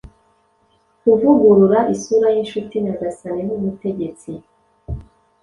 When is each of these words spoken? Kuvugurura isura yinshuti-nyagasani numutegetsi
Kuvugurura 1.01 1.79
isura 1.93 2.27
yinshuti-nyagasani 2.35 3.41
numutegetsi 3.47 4.31